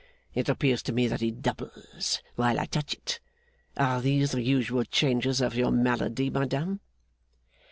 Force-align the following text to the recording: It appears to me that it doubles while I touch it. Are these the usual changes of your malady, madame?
It 0.33 0.49
appears 0.49 0.81
to 0.81 0.93
me 0.93 1.07
that 1.07 1.21
it 1.21 1.43
doubles 1.43 2.23
while 2.35 2.59
I 2.59 2.65
touch 2.65 2.95
it. 2.95 3.19
Are 3.77 4.01
these 4.01 4.31
the 4.31 4.41
usual 4.41 4.83
changes 4.83 5.41
of 5.41 5.53
your 5.53 5.69
malady, 5.69 6.31
madame? 6.31 6.79